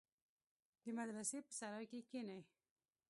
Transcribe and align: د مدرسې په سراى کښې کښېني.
د 0.83 0.85
مدرسې 0.97 1.37
په 1.45 1.51
سراى 1.59 1.85
کښې 1.89 1.99
کښېني. 2.07 2.39